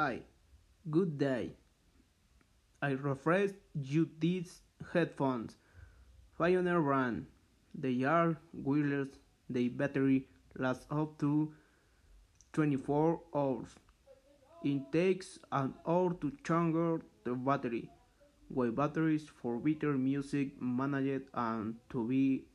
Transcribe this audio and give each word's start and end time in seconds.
Hi, 0.00 0.20
good 0.88 1.18
day. 1.18 1.56
I 2.80 2.92
refresh 2.92 3.50
you 3.74 4.08
these 4.18 4.62
headphones. 4.94 5.58
Pioneer 6.38 6.80
brand. 6.80 7.26
They 7.74 8.04
are 8.04 8.38
wireless. 8.54 9.18
Their 9.50 9.68
battery 9.68 10.26
lasts 10.56 10.86
up 10.90 11.18
to 11.18 11.52
24 12.54 13.20
hours. 13.34 13.76
It 14.64 14.90
takes 14.90 15.38
an 15.52 15.74
hour 15.86 16.14
to 16.22 16.32
charge 16.44 17.02
the 17.24 17.34
battery. 17.34 17.90
With 18.48 18.76
batteries 18.76 19.28
for 19.28 19.58
better 19.58 19.98
music 19.98 20.62
managed 20.62 21.28
and 21.34 21.74
to 21.90 22.08
be 22.08 22.46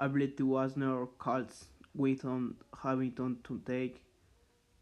able 0.00 0.26
to 0.38 0.58
answer 0.58 1.06
calls 1.26 1.66
without 1.94 2.54
having 2.82 3.12
to 3.12 3.60
take 3.64 4.02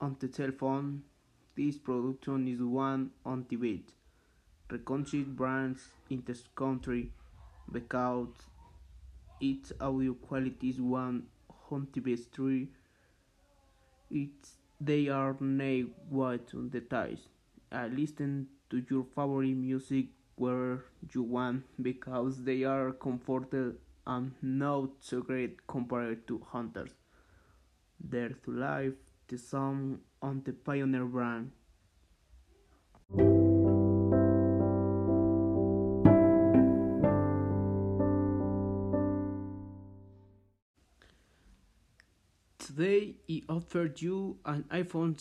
on 0.01 0.17
the 0.19 0.33
cell 0.33 0.53
phone. 0.59 1.03
This 1.57 1.79
production 1.79 2.49
is 2.49 2.61
one 2.61 3.11
on 3.25 3.47
the 3.49 3.57
beat. 3.57 3.93
Brands 4.69 5.89
in 6.11 6.23
this 6.27 6.45
country 6.55 7.13
because 7.71 8.29
its 9.41 9.73
audio 9.81 10.15
quality 10.15 10.71
is 10.71 10.81
one 10.81 11.27
on 11.71 11.87
the 11.93 12.01
best 12.01 12.33
three. 12.33 12.69
It's 14.11 14.55
they 14.81 15.09
are 15.09 15.37
named 15.41 15.93
white 16.09 16.53
on 16.55 16.71
the 16.71 16.81
ties. 16.81 17.29
I 17.71 17.87
listen 17.87 18.49
to 18.71 18.85
your 18.91 19.05
favorite 19.15 19.55
music 19.55 20.07
where 20.37 20.85
you 21.13 21.23
want 21.23 21.65
because 21.81 22.43
they 22.43 22.65
are 22.65 22.93
comfortable 22.93 23.75
and 24.07 24.33
not 24.43 24.91
so 25.01 25.23
great 25.23 25.67
compared 25.67 26.27
to 26.29 26.41
hunters. 26.51 26.91
To 28.11 28.35
live 28.47 28.95
the 29.29 29.39
song 29.39 30.01
on 30.21 30.43
the 30.45 30.53
Pioneer 30.53 31.07
brand. 31.07 31.53
Today 42.59 43.17
I 43.31 43.43
offered 43.49 44.03
you 44.03 44.39
an 44.45 44.65
iPhone 44.71 45.19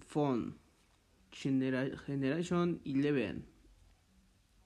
phone 0.00 0.54
genera- 1.32 1.96
generation 2.06 2.80
11. 2.84 3.44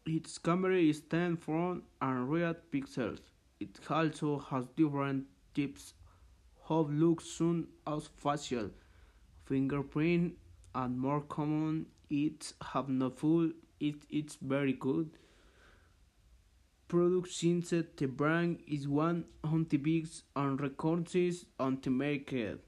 Its 0.07 0.39
camera 0.39 0.79
is 0.79 1.01
10 1.01 1.37
front 1.37 1.85
and 2.01 2.29
rear 2.29 2.55
pixels. 2.71 3.21
It 3.59 3.81
also 3.89 4.39
has 4.39 4.67
different 4.77 5.27
types 5.55 5.95
of 6.69 6.93
looks 6.93 7.25
soon 7.25 7.69
as 7.87 8.09
facial, 8.17 8.71
fingerprint, 9.45 10.35
and 10.75 10.99
more 10.99 11.21
common. 11.21 11.87
It 12.11 12.53
have 12.73 12.89
no 12.89 13.11
full. 13.11 13.51
It 13.81 13.97
It 14.11 14.27
is 14.27 14.37
very 14.41 14.73
good. 14.73 15.11
Product 16.89 17.29
since 17.29 17.71
the 17.71 18.07
brand 18.07 18.63
is 18.67 18.87
one 18.89 19.25
of 19.43 19.69
the 19.69 19.77
biggest 19.77 20.25
and 20.37 20.61
records 20.61 21.45
on 21.59 21.79
the 21.83 21.91
market. 21.91 22.65